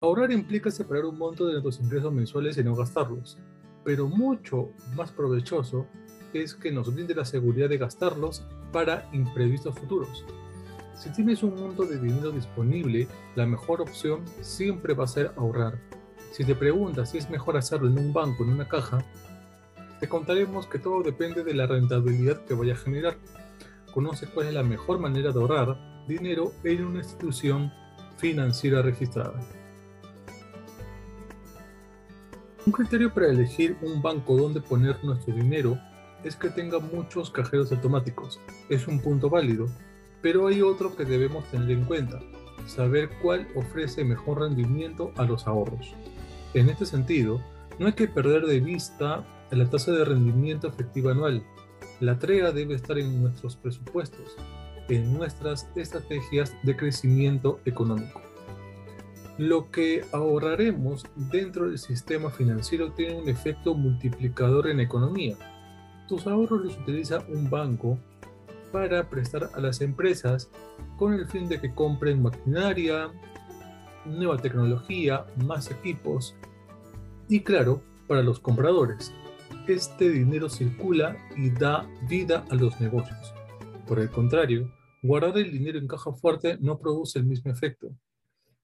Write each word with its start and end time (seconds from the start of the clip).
Ahorrar 0.00 0.30
implica 0.30 0.70
separar 0.70 1.06
un 1.06 1.18
monto 1.18 1.44
de 1.44 1.54
nuestros 1.54 1.80
ingresos 1.80 2.12
mensuales 2.12 2.56
y 2.56 2.62
no 2.62 2.76
gastarlos, 2.76 3.36
pero 3.84 4.06
mucho 4.06 4.70
más 4.94 5.10
provechoso 5.10 5.86
es 6.32 6.54
que 6.54 6.70
nos 6.70 6.94
brinde 6.94 7.16
la 7.16 7.24
seguridad 7.24 7.68
de 7.68 7.78
gastarlos 7.78 8.44
para 8.70 9.08
imprevistos 9.12 9.76
futuros. 9.76 10.24
Si 10.94 11.10
tienes 11.10 11.42
un 11.42 11.56
monto 11.56 11.84
de 11.84 11.98
dinero 11.98 12.30
disponible, 12.30 13.08
la 13.34 13.44
mejor 13.44 13.80
opción 13.80 14.22
siempre 14.40 14.94
va 14.94 15.02
a 15.02 15.08
ser 15.08 15.32
ahorrar. 15.36 15.80
Si 16.30 16.44
te 16.44 16.54
preguntas 16.54 17.10
si 17.10 17.18
es 17.18 17.28
mejor 17.28 17.56
hacerlo 17.56 17.88
en 17.88 17.98
un 17.98 18.12
banco 18.12 18.44
o 18.44 18.46
en 18.46 18.52
una 18.52 18.68
caja, 18.68 19.04
te 19.98 20.08
contaremos 20.08 20.68
que 20.68 20.78
todo 20.78 21.02
depende 21.02 21.42
de 21.42 21.54
la 21.54 21.66
rentabilidad 21.66 22.44
que 22.44 22.54
vaya 22.54 22.74
a 22.74 22.76
generar. 22.76 23.16
Conoce 23.92 24.28
cuál 24.28 24.46
es 24.46 24.54
la 24.54 24.62
mejor 24.62 25.00
manera 25.00 25.32
de 25.32 25.40
ahorrar 25.40 26.06
dinero 26.06 26.52
en 26.62 26.84
una 26.84 26.98
institución 26.98 27.72
financiera 28.16 28.80
registrada. 28.80 29.57
Un 32.66 32.72
criterio 32.72 33.12
para 33.14 33.28
elegir 33.28 33.76
un 33.82 34.02
banco 34.02 34.36
donde 34.36 34.60
poner 34.60 35.02
nuestro 35.04 35.34
dinero 35.34 35.78
es 36.24 36.36
que 36.36 36.50
tenga 36.50 36.78
muchos 36.80 37.30
cajeros 37.30 37.70
automáticos. 37.72 38.40
Es 38.68 38.88
un 38.88 39.00
punto 39.00 39.30
válido, 39.30 39.66
pero 40.20 40.48
hay 40.48 40.60
otro 40.60 40.94
que 40.96 41.04
debemos 41.04 41.44
tener 41.50 41.70
en 41.70 41.84
cuenta, 41.84 42.20
saber 42.66 43.10
cuál 43.22 43.46
ofrece 43.54 44.04
mejor 44.04 44.40
rendimiento 44.40 45.12
a 45.16 45.24
los 45.24 45.46
ahorros. 45.46 45.94
En 46.54 46.68
este 46.68 46.84
sentido, 46.84 47.40
no 47.78 47.86
hay 47.86 47.92
que 47.92 48.08
perder 48.08 48.44
de 48.46 48.60
vista 48.60 49.24
la 49.50 49.70
tasa 49.70 49.92
de 49.92 50.04
rendimiento 50.04 50.66
efectiva 50.68 51.12
anual. 51.12 51.42
La 52.00 52.18
TREA 52.18 52.52
debe 52.52 52.74
estar 52.74 52.98
en 52.98 53.22
nuestros 53.22 53.56
presupuestos, 53.56 54.36
en 54.88 55.14
nuestras 55.14 55.68
estrategias 55.76 56.54
de 56.64 56.76
crecimiento 56.76 57.60
económico. 57.64 58.20
Lo 59.38 59.70
que 59.70 60.04
ahorraremos 60.12 61.06
dentro 61.14 61.68
del 61.68 61.78
sistema 61.78 62.28
financiero 62.28 62.90
tiene 62.92 63.14
un 63.14 63.28
efecto 63.28 63.72
multiplicador 63.74 64.66
en 64.66 64.80
economía. 64.80 65.36
Tus 66.08 66.26
ahorros 66.26 66.64
los 66.64 66.76
utiliza 66.76 67.24
un 67.28 67.48
banco 67.48 68.00
para 68.72 69.08
prestar 69.08 69.48
a 69.54 69.60
las 69.60 69.80
empresas 69.80 70.50
con 70.96 71.14
el 71.14 71.28
fin 71.28 71.48
de 71.48 71.60
que 71.60 71.72
compren 71.72 72.20
maquinaria, 72.20 73.12
nueva 74.04 74.38
tecnología, 74.38 75.24
más 75.46 75.70
equipos 75.70 76.34
y 77.28 77.40
claro, 77.42 77.80
para 78.08 78.22
los 78.22 78.40
compradores. 78.40 79.12
Este 79.68 80.10
dinero 80.10 80.48
circula 80.48 81.16
y 81.36 81.50
da 81.50 81.88
vida 82.08 82.44
a 82.50 82.56
los 82.56 82.80
negocios. 82.80 83.34
Por 83.86 84.00
el 84.00 84.10
contrario, 84.10 84.68
guardar 85.00 85.38
el 85.38 85.52
dinero 85.52 85.78
en 85.78 85.86
caja 85.86 86.12
fuerte 86.12 86.58
no 86.60 86.78
produce 86.78 87.20
el 87.20 87.26
mismo 87.26 87.52
efecto. 87.52 87.94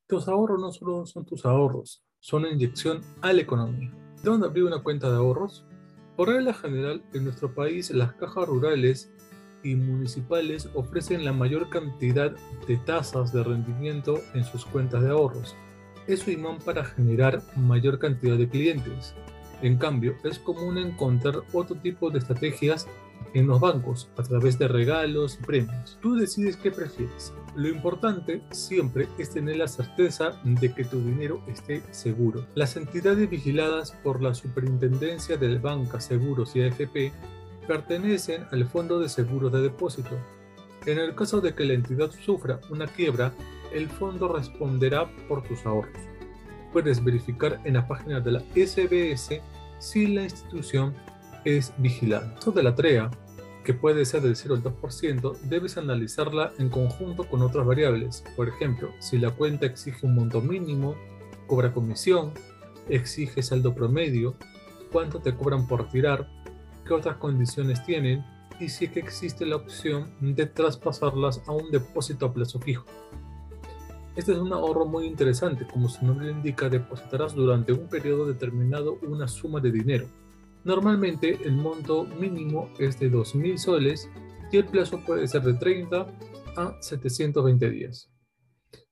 Tus 0.07 0.29
ahorros 0.29 0.61
no 0.61 0.71
solo 0.71 1.07
son 1.07 1.25
tus 1.25 1.47
ahorros, 1.47 2.05
son 2.21 2.45
inyección 2.45 3.01
a 3.23 3.33
la 3.33 3.41
economía. 3.41 3.91
¿Dónde 4.23 4.47
abrir 4.47 4.65
una 4.65 4.83
cuenta 4.83 5.11
de 5.11 5.17
ahorros? 5.17 5.65
Por 6.15 6.29
regla 6.29 6.53
general, 6.53 7.03
en 7.15 7.25
nuestro 7.25 7.55
país 7.55 7.91
las 7.91 8.13
cajas 8.13 8.47
rurales 8.47 9.11
y 9.63 9.75
municipales 9.77 10.69
ofrecen 10.75 11.25
la 11.25 11.33
mayor 11.33 11.71
cantidad 11.71 12.33
de 12.69 12.77
tasas 12.77 13.33
de 13.33 13.45
rendimiento 13.45 14.21
en 14.35 14.45
sus 14.45 14.67
cuentas 14.67 15.03
de 15.03 15.09
ahorros. 15.09 15.57
Es 16.07 16.21
su 16.21 16.33
imán 16.33 16.59
para 16.59 16.85
generar 16.85 17.43
mayor 17.57 17.99
cantidad 17.99 18.37
de 18.37 18.51
clientes. 18.51 19.15
En 19.63 19.79
cambio, 19.79 20.17
es 20.23 20.39
común 20.39 20.77
encontrar 20.77 21.37
otro 21.55 21.77
tipo 21.77 22.11
de 22.11 22.19
estrategias 22.19 22.87
en 23.35 23.47
los 23.47 23.61
bancos 23.61 24.09
a 24.17 24.23
través 24.23 24.59
de 24.59 24.69
regalos 24.69 25.39
y 25.41 25.45
premios. 25.45 25.99
Tú 26.01 26.15
decides 26.15 26.57
qué 26.57 26.71
prefieres. 26.71 27.35
Lo 27.57 27.69
importante 27.69 28.43
siempre 28.51 29.09
es 29.19 29.31
tener 29.31 29.57
la 29.57 29.69
certeza 29.69 30.41
de 30.45 30.73
que 30.73 30.85
tu 30.85 31.01
dinero 31.01 31.43
esté 31.47 31.83
seguro. 31.91 32.47
Las 32.55 32.77
entidades 32.77 33.29
vigiladas 33.29 33.93
por 34.03 34.23
la 34.23 34.35
Superintendencia 34.35 35.37
del 35.37 35.59
Banca, 35.59 36.01
Seguros 36.01 36.57
y 36.57 36.63
AFP 36.63 37.13
pertenecen 37.67 38.47
al 38.51 38.67
Fondo 38.67 38.99
de 38.99 39.09
Seguros 39.09 39.53
de 39.53 39.63
Depósito. 39.63 40.17
En 40.87 40.99
el 40.99 41.15
caso 41.15 41.41
de 41.41 41.55
que 41.55 41.65
la 41.65 41.75
entidad 41.75 42.11
sufra 42.11 42.61
una 42.71 42.87
quiebra, 42.87 43.33
el 43.73 43.89
fondo 43.89 44.33
responderá 44.33 45.11
por 45.29 45.43
tus 45.43 45.65
ahorros. 45.67 45.97
Puedes 46.73 47.03
verificar 47.03 47.61
en 47.65 47.75
la 47.75 47.87
página 47.87 48.21
de 48.21 48.33
la 48.33 48.41
SBS 48.55 49.41
si 49.79 50.07
la 50.09 50.25
institución 50.25 50.95
es 51.45 51.73
vigilada. 51.79 52.35
Esto 52.35 52.53
de 52.53 52.63
la 52.63 52.75
TREA, 52.75 53.11
que 53.65 53.75
puede 53.75 54.05
ser 54.05 54.23
del 54.23 54.37
0 54.37 54.57
al 54.57 54.63
2%, 54.63 55.39
debes 55.41 55.77
analizarla 55.79 56.53
en 56.59 56.69
conjunto 56.69 57.25
con 57.25 57.43
otras 57.43 57.67
variables. 57.67 58.23
Por 58.37 58.49
ejemplo, 58.49 58.91
si 59.01 59.19
la 59.19 59.31
cuenta 59.31 59.67
exige 59.67 60.07
un 60.07 60.15
monto 60.15 60.41
mínimo, 60.41 60.95
cobra 61.47 61.73
comisión, 61.73 62.33
exige 62.89 63.43
saldo 63.43 63.75
promedio, 63.75 64.35
cuánto 64.93 65.21
te 65.21 65.35
cobran 65.35 65.67
por 65.67 65.89
tirar, 65.89 66.29
qué 66.87 66.95
otras 66.95 67.17
condiciones 67.17 67.85
tienen 67.85 68.25
y 68.61 68.69
si 68.69 68.85
existe 68.85 69.47
la 69.47 69.57
opción 69.57 70.13
de 70.21 70.47
traspasarlas 70.47 71.43
a 71.47 71.53
un 71.53 71.71
depósito 71.71 72.27
a 72.27 72.33
plazo 72.33 72.61
fijo. 72.61 72.85
Este 74.15 74.31
es 74.31 74.39
un 74.39 74.53
ahorro 74.53 74.87
muy 74.87 75.07
interesante, 75.07 75.67
como 75.67 75.89
su 75.89 76.07
nombre 76.07 76.31
indica, 76.31 76.69
depositarás 76.69 77.35
durante 77.35 77.73
un 77.73 77.89
periodo 77.89 78.27
determinado 78.27 78.99
una 79.03 79.27
suma 79.27 79.59
de 79.61 79.73
dinero. 79.73 80.07
Normalmente 80.65 81.39
el 81.45 81.57
monto 81.57 82.05
mínimo 82.05 82.71
es 82.79 82.99
de 82.99 83.11
2.000 83.13 83.59
soles 83.59 84.09
y 84.51 84.57
el 84.57 84.65
plazo 84.65 85.01
puede 85.05 85.29
ser 85.29 85.43
de 85.43 85.55
30 85.55 86.07
a 86.57 86.77
720 86.81 87.71
días. 87.71 88.11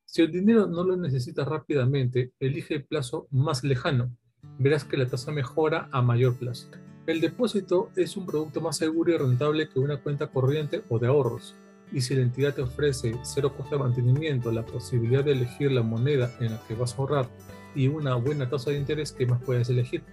Si 0.05 0.21
el 0.21 0.31
dinero 0.31 0.67
no 0.67 0.85
lo 0.85 0.97
necesitas 0.97 1.49
rápidamente, 1.49 2.33
elige 2.39 2.75
el 2.75 2.85
plazo 2.85 3.27
más 3.31 3.65
lejano. 3.65 4.15
Verás 4.59 4.85
que 4.85 4.99
la 4.99 5.09
tasa 5.09 5.33
mejora 5.33 5.89
a 5.91 6.03
mayor 6.03 6.37
plazo. 6.37 6.69
El 7.07 7.23
depósito 7.23 7.91
es 7.97 8.19
un 8.19 8.27
producto 8.27 8.61
más 8.61 8.77
seguro 8.77 9.13
y 9.13 9.17
rentable 9.17 9.69
que 9.69 9.81
una 9.81 9.97
cuenta 9.97 10.27
corriente 10.27 10.83
o 10.91 10.99
de 10.99 11.07
ahorros. 11.07 11.57
Y 11.91 12.03
si 12.03 12.15
la 12.15 12.23
entidad 12.23 12.55
te 12.55 12.63
ofrece 12.63 13.19
cero 13.23 13.55
costo 13.57 13.77
de 13.77 13.83
mantenimiento, 13.83 14.53
la 14.53 14.67
posibilidad 14.67 15.25
de 15.25 15.33
elegir 15.33 15.73
la 15.73 15.83
moneda 15.83 16.31
en 16.41 16.53
la 16.53 16.61
que 16.69 16.75
vas 16.75 16.93
a 16.93 16.97
ahorrar 16.99 17.31
y 17.75 17.89
una 17.89 18.15
buena 18.17 18.49
tasa 18.49 18.71
de 18.71 18.79
interés, 18.79 19.13
¿qué 19.13 19.27
más 19.27 19.43
puedes 19.43 19.71
elegir? 19.71 20.05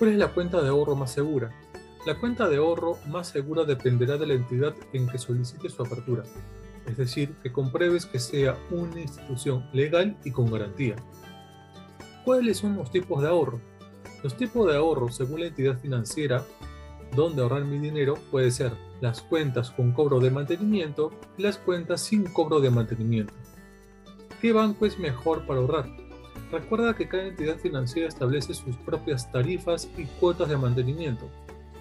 ¿Cuál 0.00 0.12
es 0.12 0.16
la 0.16 0.32
cuenta 0.32 0.62
de 0.62 0.70
ahorro 0.70 0.96
más 0.96 1.12
segura? 1.12 1.50
La 2.06 2.18
cuenta 2.18 2.48
de 2.48 2.56
ahorro 2.56 2.96
más 3.08 3.28
segura 3.28 3.64
dependerá 3.64 4.16
de 4.16 4.26
la 4.26 4.32
entidad 4.32 4.74
en 4.94 5.06
que 5.06 5.18
solicites 5.18 5.74
su 5.74 5.82
apertura. 5.82 6.22
Es 6.86 6.96
decir, 6.96 7.34
que 7.42 7.52
compruebes 7.52 8.06
que 8.06 8.18
sea 8.18 8.56
una 8.70 8.98
institución 8.98 9.68
legal 9.74 10.16
y 10.24 10.30
con 10.30 10.50
garantía. 10.50 10.96
¿Cuáles 12.24 12.56
son 12.56 12.76
los 12.76 12.90
tipos 12.90 13.20
de 13.20 13.28
ahorro? 13.28 13.60
Los 14.22 14.38
tipos 14.38 14.66
de 14.68 14.78
ahorro 14.78 15.10
según 15.10 15.40
la 15.40 15.48
entidad 15.48 15.78
financiera 15.78 16.46
donde 17.14 17.42
ahorrar 17.42 17.66
mi 17.66 17.78
dinero 17.78 18.14
puede 18.30 18.50
ser 18.50 18.72
las 19.02 19.20
cuentas 19.20 19.70
con 19.70 19.92
cobro 19.92 20.18
de 20.18 20.30
mantenimiento 20.30 21.10
y 21.36 21.42
las 21.42 21.58
cuentas 21.58 22.00
sin 22.00 22.24
cobro 22.24 22.60
de 22.60 22.70
mantenimiento. 22.70 23.34
¿Qué 24.40 24.54
banco 24.54 24.86
es 24.86 24.98
mejor 24.98 25.46
para 25.46 25.60
ahorrar? 25.60 26.09
Recuerda 26.50 26.94
que 26.94 27.08
cada 27.08 27.26
entidad 27.26 27.56
financiera 27.56 28.08
establece 28.08 28.54
sus 28.54 28.76
propias 28.76 29.30
tarifas 29.30 29.88
y 29.96 30.04
cuotas 30.04 30.48
de 30.48 30.56
mantenimiento, 30.56 31.28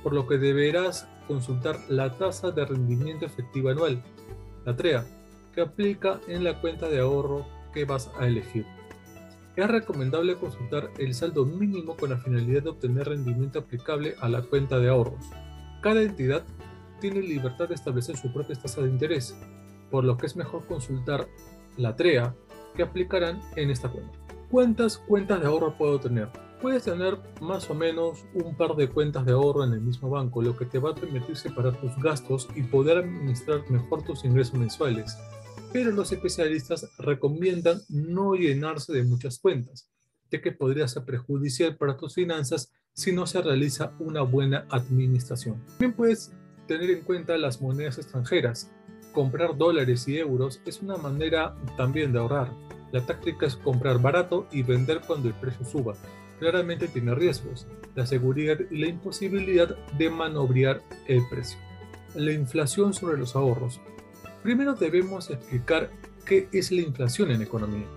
por 0.03 0.13
lo 0.13 0.27
que 0.27 0.37
deberás 0.37 1.07
consultar 1.27 1.79
la 1.89 2.17
tasa 2.17 2.51
de 2.51 2.65
rendimiento 2.65 3.25
efectiva 3.25 3.71
anual, 3.71 4.03
la 4.65 4.75
TREA, 4.75 5.05
que 5.53 5.61
aplica 5.61 6.19
en 6.27 6.43
la 6.43 6.61
cuenta 6.61 6.87
de 6.87 6.99
ahorro 6.99 7.45
que 7.73 7.85
vas 7.85 8.11
a 8.19 8.27
elegir 8.27 8.65
es 9.63 9.67
recomendable 9.67 10.35
consultar 10.35 10.89
el 10.97 11.13
saldo 11.13 11.45
mínimo 11.45 11.97
con 11.97 12.11
la 12.11 12.17
finalidad 12.17 12.63
de 12.63 12.69
obtener 12.69 13.09
rendimiento 13.09 13.59
aplicable 13.59 14.15
a 14.21 14.29
la 14.29 14.41
cuenta 14.41 14.79
de 14.79 14.89
ahorros. 14.89 15.25
Cada 15.81 16.01
entidad 16.01 16.43
tiene 16.99 17.21
libertad 17.21 17.67
de 17.67 17.75
establecer 17.75 18.17
su 18.17 18.31
propia 18.31 18.55
tasa 18.55 18.81
de 18.81 18.89
interés, 18.89 19.35
por 19.91 20.03
lo 20.03 20.17
que 20.17 20.27
es 20.27 20.35
mejor 20.35 20.65
consultar 20.65 21.27
la 21.77 21.95
TREA 21.95 22.35
que 22.75 22.83
aplicarán 22.83 23.41
en 23.55 23.69
esta 23.69 23.89
cuenta. 23.89 24.18
¿Cuántas 24.49 24.97
cuentas 24.97 25.41
de 25.41 25.47
ahorro 25.47 25.77
puedo 25.77 25.99
tener? 25.99 26.29
Puedes 26.61 26.83
tener 26.83 27.17
más 27.41 27.69
o 27.69 27.75
menos 27.75 28.25
un 28.33 28.55
par 28.55 28.75
de 28.75 28.89
cuentas 28.89 29.25
de 29.25 29.31
ahorro 29.31 29.63
en 29.63 29.73
el 29.73 29.81
mismo 29.81 30.09
banco, 30.09 30.41
lo 30.41 30.57
que 30.57 30.65
te 30.65 30.79
va 30.79 30.91
a 30.91 30.95
permitir 30.95 31.37
separar 31.37 31.79
tus 31.79 31.95
gastos 32.03 32.49
y 32.55 32.63
poder 32.63 32.97
administrar 32.97 33.61
mejor 33.69 34.03
tus 34.03 34.25
ingresos 34.25 34.55
mensuales 34.55 35.17
pero 35.71 35.91
los 35.91 36.11
especialistas 36.11 36.89
recomiendan 36.97 37.81
no 37.89 38.33
llenarse 38.33 38.93
de 38.93 39.03
muchas 39.03 39.39
cuentas, 39.39 39.89
ya 40.31 40.41
que 40.41 40.51
podría 40.51 40.87
ser 40.87 41.03
perjudicial 41.03 41.77
para 41.77 41.97
tus 41.97 42.15
finanzas 42.15 42.71
si 42.93 43.11
no 43.11 43.27
se 43.27 43.41
realiza 43.41 43.93
una 43.99 44.21
buena 44.21 44.65
administración. 44.69 45.63
También 45.65 45.93
puedes 45.93 46.31
tener 46.67 46.89
en 46.89 47.01
cuenta 47.01 47.37
las 47.37 47.61
monedas 47.61 47.97
extranjeras. 47.97 48.71
Comprar 49.13 49.57
dólares 49.57 50.07
y 50.07 50.17
euros 50.17 50.61
es 50.65 50.81
una 50.81 50.97
manera 50.97 51.55
también 51.77 52.11
de 52.11 52.19
ahorrar. 52.19 52.51
La 52.91 53.05
táctica 53.05 53.45
es 53.45 53.55
comprar 53.55 53.99
barato 54.01 54.47
y 54.51 54.63
vender 54.63 55.01
cuando 55.05 55.27
el 55.27 55.35
precio 55.35 55.65
suba. 55.65 55.95
Claramente 56.39 56.87
tiene 56.87 57.13
riesgos, 57.13 57.67
la 57.95 58.05
seguridad 58.05 58.57
y 58.71 58.77
la 58.77 58.87
imposibilidad 58.87 59.75
de 59.97 60.09
manobrear 60.09 60.81
el 61.07 61.21
precio. 61.29 61.59
La 62.15 62.31
inflación 62.31 62.93
sobre 62.93 63.17
los 63.17 63.35
ahorros. 63.35 63.79
Primero 64.41 64.73
debemos 64.73 65.29
explicar 65.29 65.91
qué 66.25 66.47
es 66.51 66.71
la 66.71 66.81
inflación 66.81 67.31
en 67.31 67.41
economía. 67.41 67.87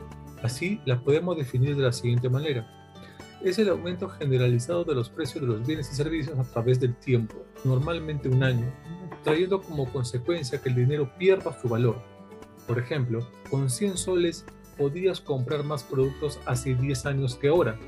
Así 0.42 0.80
la 0.84 1.00
podemos 1.00 1.36
definir 1.36 1.76
de 1.76 1.82
la 1.82 1.92
siguiente 1.92 2.28
manera. 2.28 2.66
Es 3.42 3.58
el 3.58 3.68
aumento 3.68 4.08
generalizado 4.08 4.84
de 4.84 4.94
los 4.94 5.08
precios 5.08 5.40
de 5.40 5.48
los 5.48 5.66
bienes 5.66 5.90
y 5.90 5.94
servicios 5.94 6.38
a 6.38 6.44
través 6.44 6.80
del 6.80 6.94
tiempo, 6.96 7.44
normalmente 7.64 8.28
un 8.28 8.42
año, 8.42 8.72
trayendo 9.24 9.60
como 9.62 9.90
consecuencia 9.92 10.60
que 10.60 10.68
el 10.68 10.76
dinero 10.76 11.12
pierda 11.18 11.58
su 11.60 11.68
valor. 11.68 12.02
Por 12.66 12.78
ejemplo, 12.78 13.28
con 13.50 13.70
100 13.70 13.96
soles 13.96 14.44
podías 14.76 15.20
comprar 15.20 15.64
más 15.64 15.82
productos 15.82 16.40
hace 16.46 16.74
10 16.74 17.06
años 17.06 17.36
que 17.36 17.48
ahora. 17.48 17.78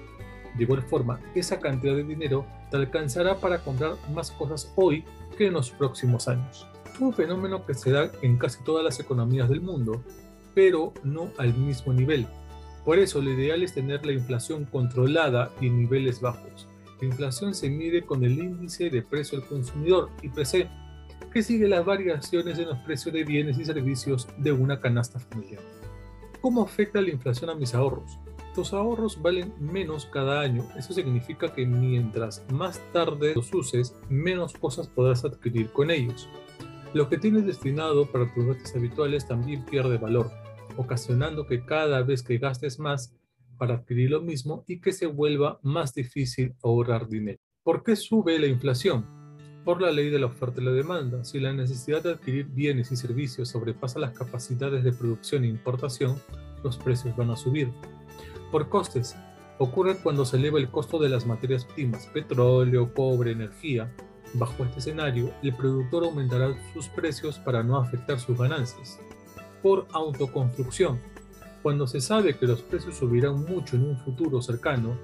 De 0.56 0.62
igual 0.62 0.82
forma, 0.82 1.20
esa 1.34 1.58
cantidad 1.58 1.94
de 1.94 2.04
dinero 2.04 2.46
te 2.70 2.76
alcanzará 2.76 3.36
para 3.36 3.58
comprar 3.58 3.94
más 4.12 4.30
cosas 4.30 4.72
hoy 4.76 5.04
que 5.36 5.46
en 5.46 5.54
los 5.54 5.70
próximos 5.70 6.28
años. 6.28 6.66
Un 7.00 7.12
fenómeno 7.12 7.66
que 7.66 7.74
se 7.74 7.90
da 7.90 8.10
en 8.22 8.38
casi 8.38 8.62
todas 8.62 8.84
las 8.84 9.00
economías 9.00 9.48
del 9.48 9.60
mundo, 9.60 10.02
pero 10.54 10.92
no 11.02 11.30
al 11.38 11.54
mismo 11.54 11.92
nivel. 11.92 12.26
Por 12.84 12.98
eso 12.98 13.20
lo 13.20 13.32
ideal 13.32 13.62
es 13.62 13.74
tener 13.74 14.04
la 14.06 14.12
inflación 14.12 14.64
controlada 14.66 15.50
y 15.60 15.66
en 15.66 15.78
niveles 15.78 16.20
bajos. 16.20 16.68
La 17.00 17.08
inflación 17.08 17.54
se 17.54 17.68
mide 17.68 18.02
con 18.02 18.22
el 18.24 18.38
índice 18.38 18.90
de 18.90 19.02
precio 19.02 19.38
al 19.38 19.46
consumidor, 19.46 20.10
IPC, 20.22 20.68
que 21.32 21.42
sigue 21.42 21.66
las 21.66 21.84
variaciones 21.84 22.58
en 22.58 22.68
los 22.68 22.78
precios 22.80 23.12
de 23.12 23.24
bienes 23.24 23.58
y 23.58 23.64
servicios 23.64 24.28
de 24.38 24.52
una 24.52 24.78
canasta 24.78 25.18
familiar. 25.18 25.60
¿Cómo 26.44 26.60
afecta 26.60 27.00
la 27.00 27.08
inflación 27.08 27.48
a 27.48 27.54
mis 27.54 27.74
ahorros? 27.74 28.18
Tus 28.54 28.74
ahorros 28.74 29.22
valen 29.22 29.54
menos 29.58 30.04
cada 30.04 30.42
año. 30.42 30.68
Eso 30.76 30.92
significa 30.92 31.54
que 31.54 31.64
mientras 31.64 32.44
más 32.52 32.82
tarde 32.92 33.32
los 33.34 33.54
uses, 33.54 33.96
menos 34.10 34.52
cosas 34.52 34.86
podrás 34.86 35.24
adquirir 35.24 35.70
con 35.70 35.90
ellos. 35.90 36.28
Lo 36.92 37.08
que 37.08 37.16
tienes 37.16 37.46
destinado 37.46 38.04
para 38.12 38.30
tus 38.34 38.44
gastos 38.44 38.76
habituales 38.76 39.26
también 39.26 39.64
pierde 39.64 39.96
valor, 39.96 40.30
ocasionando 40.76 41.46
que 41.46 41.64
cada 41.64 42.02
vez 42.02 42.22
que 42.22 42.36
gastes 42.36 42.78
más 42.78 43.16
para 43.56 43.76
adquirir 43.76 44.10
lo 44.10 44.20
mismo 44.20 44.64
y 44.68 44.82
que 44.82 44.92
se 44.92 45.06
vuelva 45.06 45.60
más 45.62 45.94
difícil 45.94 46.54
ahorrar 46.62 47.08
dinero. 47.08 47.38
¿Por 47.62 47.82
qué 47.82 47.96
sube 47.96 48.38
la 48.38 48.48
inflación? 48.48 49.23
Por 49.64 49.80
la 49.80 49.90
ley 49.90 50.10
de 50.10 50.18
la 50.18 50.26
oferta 50.26 50.60
y 50.60 50.64
la 50.64 50.72
demanda. 50.72 51.24
Si 51.24 51.40
la 51.40 51.52
necesidad 51.52 52.02
de 52.02 52.12
adquirir 52.12 52.46
bienes 52.46 52.92
y 52.92 52.96
servicios 52.96 53.48
sobrepasa 53.48 53.98
las 53.98 54.16
capacidades 54.16 54.84
de 54.84 54.92
producción 54.92 55.44
e 55.44 55.48
importación, 55.48 56.20
los 56.62 56.76
precios 56.76 57.16
van 57.16 57.30
a 57.30 57.36
subir. 57.36 57.70
Por 58.50 58.68
costes, 58.68 59.16
ocurre 59.58 59.96
cuando 59.96 60.24
se 60.24 60.36
eleva 60.36 60.58
el 60.58 60.70
costo 60.70 60.98
de 60.98 61.08
las 61.08 61.26
materias 61.26 61.64
primas, 61.64 62.06
petróleo, 62.06 62.92
cobre, 62.92 63.32
energía. 63.32 63.90
Bajo 64.34 64.64
este 64.64 64.80
escenario, 64.80 65.30
el 65.42 65.54
productor 65.54 66.04
aumentará 66.04 66.54
sus 66.72 66.88
precios 66.88 67.38
para 67.38 67.62
no 67.62 67.78
afectar 67.78 68.18
sus 68.20 68.36
ganancias. 68.36 68.98
Por 69.62 69.86
autoconstrucción, 69.92 70.98
cuando 71.62 71.86
se 71.86 72.00
sabe 72.00 72.36
que 72.36 72.46
los 72.46 72.60
precios 72.62 72.96
subirán 72.96 73.44
mucho 73.44 73.76
en 73.76 73.84
un 73.84 73.98
futuro 73.98 74.42
cercano, 74.42 74.98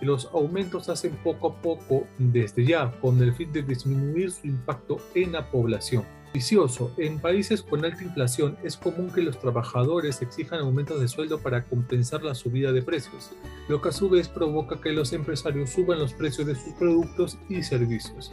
los 0.00 0.26
aumentos 0.26 0.86
se 0.86 0.92
hacen 0.92 1.16
poco 1.24 1.48
a 1.48 1.62
poco 1.62 2.06
desde 2.18 2.64
ya, 2.64 2.90
con 3.00 3.20
el 3.22 3.34
fin 3.34 3.52
de 3.52 3.62
disminuir 3.62 4.30
su 4.30 4.46
impacto 4.46 4.98
en 5.14 5.32
la 5.32 5.50
población. 5.50 6.04
Vicioso. 6.34 6.92
En 6.98 7.18
países 7.18 7.62
con 7.62 7.82
alta 7.84 8.04
inflación 8.04 8.58
es 8.62 8.76
común 8.76 9.10
que 9.10 9.22
los 9.22 9.38
trabajadores 9.38 10.20
exijan 10.20 10.60
aumentos 10.60 11.00
de 11.00 11.08
sueldo 11.08 11.38
para 11.38 11.64
compensar 11.64 12.22
la 12.22 12.34
subida 12.34 12.72
de 12.72 12.82
precios, 12.82 13.30
lo 13.68 13.80
que 13.80 13.88
a 13.88 13.92
su 13.92 14.10
vez 14.10 14.28
provoca 14.28 14.80
que 14.80 14.92
los 14.92 15.14
empresarios 15.14 15.70
suban 15.70 15.98
los 15.98 16.12
precios 16.12 16.46
de 16.46 16.54
sus 16.54 16.74
productos 16.74 17.38
y 17.48 17.62
servicios. 17.62 18.32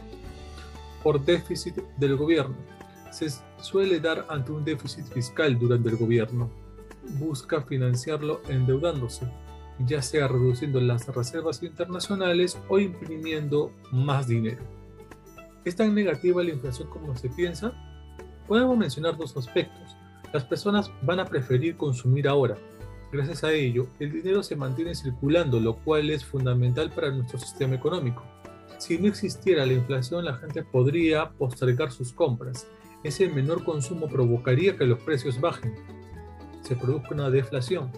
Por 1.02 1.24
déficit 1.24 1.76
del 1.96 2.16
gobierno. 2.16 2.56
Se 3.10 3.28
suele 3.60 4.00
dar 4.00 4.26
ante 4.28 4.52
un 4.52 4.64
déficit 4.64 5.06
fiscal 5.06 5.58
durante 5.58 5.88
el 5.88 5.96
gobierno. 5.96 6.50
Busca 7.18 7.62
financiarlo 7.62 8.42
endeudándose 8.48 9.26
ya 9.78 10.02
sea 10.02 10.28
reduciendo 10.28 10.80
las 10.80 11.06
reservas 11.08 11.62
internacionales 11.62 12.58
o 12.68 12.78
imprimiendo 12.78 13.72
más 13.90 14.28
dinero. 14.28 14.62
¿Es 15.64 15.76
tan 15.76 15.94
negativa 15.94 16.42
la 16.42 16.50
inflación 16.50 16.88
como 16.88 17.16
se 17.16 17.28
piensa? 17.30 17.72
Podemos 18.46 18.76
mencionar 18.76 19.16
dos 19.16 19.36
aspectos. 19.36 19.96
Las 20.32 20.44
personas 20.44 20.90
van 21.02 21.20
a 21.20 21.24
preferir 21.24 21.76
consumir 21.76 22.28
ahora. 22.28 22.56
Gracias 23.12 23.44
a 23.44 23.52
ello, 23.52 23.86
el 24.00 24.12
dinero 24.12 24.42
se 24.42 24.56
mantiene 24.56 24.94
circulando, 24.94 25.60
lo 25.60 25.76
cual 25.76 26.10
es 26.10 26.24
fundamental 26.24 26.90
para 26.90 27.10
nuestro 27.10 27.38
sistema 27.38 27.76
económico. 27.76 28.24
Si 28.78 28.98
no 28.98 29.06
existiera 29.08 29.64
la 29.64 29.72
inflación, 29.72 30.24
la 30.24 30.34
gente 30.34 30.62
podría 30.64 31.30
postergar 31.30 31.92
sus 31.92 32.12
compras. 32.12 32.66
Ese 33.04 33.28
menor 33.28 33.64
consumo 33.64 34.08
provocaría 34.08 34.76
que 34.76 34.84
los 34.84 34.98
precios 35.00 35.40
bajen. 35.40 35.74
Se 36.62 36.74
produzca 36.74 37.14
una 37.14 37.30
deflación, 37.30 37.92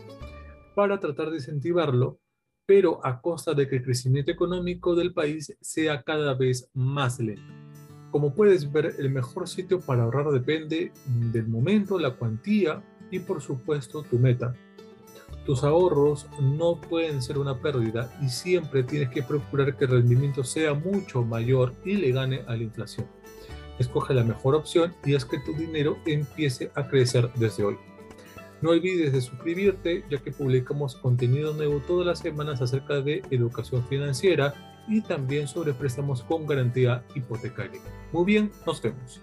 para 0.77 1.01
tratar 1.01 1.31
de 1.31 1.39
incentivarlo, 1.39 2.21
pero 2.67 3.01
a 3.03 3.23
costa 3.23 3.55
de 3.55 3.67
que 3.67 3.77
el 3.77 3.83
crecimiento 3.83 4.31
económico 4.31 4.95
del 4.95 5.15
país 5.15 5.57
sea 5.59 6.03
cada 6.03 6.35
vez 6.35 6.69
más 6.75 7.19
lento. 7.19 7.51
Como 8.11 8.35
puedes 8.35 8.71
ver, 8.71 8.95
el 8.99 9.09
mejor 9.09 9.49
sitio 9.49 9.81
para 9.81 10.03
ahorrar 10.03 10.31
depende 10.33 10.93
del 11.33 11.49
momento, 11.49 11.99
la 11.99 12.15
cuantía 12.17 12.83
y 13.11 13.21
por 13.21 13.41
supuesto 13.41 14.03
tu 14.03 14.19
meta. 14.19 14.55
Tus 15.47 15.65
ahorros 15.65 16.29
no 16.43 16.79
pueden 16.79 17.23
ser 17.23 17.39
una 17.39 17.59
pérdida 17.59 18.13
y 18.21 18.29
siempre 18.29 18.83
tienes 18.83 19.09
que 19.09 19.23
procurar 19.23 19.79
que 19.79 19.87
el 19.87 19.93
rendimiento 19.93 20.45
sea 20.45 20.75
mucho 20.75 21.23
mayor 21.23 21.73
y 21.87 21.95
le 21.95 22.13
gane 22.13 22.43
a 22.47 22.55
la 22.55 22.65
inflación. 22.65 23.07
Escoge 23.79 24.13
la 24.13 24.25
mejor 24.25 24.55
opción 24.55 24.93
y 25.07 25.15
haz 25.15 25.25
que 25.25 25.41
tu 25.41 25.55
dinero 25.55 25.97
empiece 26.05 26.71
a 26.75 26.87
crecer 26.87 27.31
desde 27.37 27.65
hoy. 27.65 27.79
No 28.63 28.71
olvides 28.71 29.13
de 29.13 29.21
suscribirte 29.21 30.05
ya 30.11 30.19
que 30.19 30.33
publicamos 30.33 30.97
contenido 30.97 31.53
nuevo 31.53 31.81
todas 31.87 32.07
las 32.07 32.19
semanas 32.21 32.63
acerca 32.63 33.01
de 33.01 33.23
educación 33.31 33.85
financiera 33.87 34.55
y 34.89 35.03
también 35.03 35.49
sobre 35.49 35.75
préstamos 35.75 36.23
con 36.23 36.47
garantía 36.47 37.05
hipotecaria. 37.15 37.81
Muy 38.13 38.25
bien, 38.25 38.51
nos 38.67 38.81
vemos. 38.81 39.21